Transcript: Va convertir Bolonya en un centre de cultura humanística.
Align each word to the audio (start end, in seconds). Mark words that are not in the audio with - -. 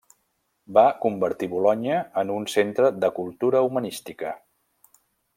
Va 0.77 0.83
convertir 1.03 1.49
Bolonya 1.51 1.99
en 2.21 2.31
un 2.39 2.47
centre 2.53 2.91
de 3.03 3.11
cultura 3.21 3.61
humanística. 3.69 4.33